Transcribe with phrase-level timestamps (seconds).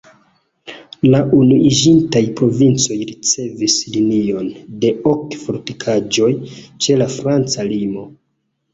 [1.11, 4.51] La Unuiĝintaj Provincoj ricevis linion
[4.87, 6.35] de ok fortikaĵoj
[6.67, 8.13] ĉe la franca limo.